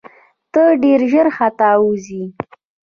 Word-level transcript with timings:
ته 0.53 0.63
ډېر 0.83 0.99
ژر 1.11 1.27
ختاوزې! 1.37 2.23